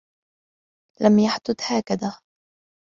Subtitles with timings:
[1.01, 2.19] لم يحدث هكذا.